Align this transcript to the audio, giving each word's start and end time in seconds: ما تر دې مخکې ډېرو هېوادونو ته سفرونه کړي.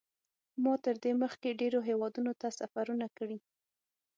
ما 0.63 0.73
تر 0.85 0.95
دې 1.03 1.11
مخکې 1.23 1.57
ډېرو 1.61 1.79
هېوادونو 1.89 2.31
ته 2.41 2.47
سفرونه 2.59 3.07
کړي. 3.17 3.37